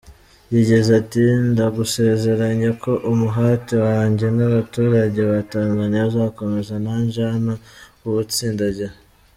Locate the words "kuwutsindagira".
7.99-8.93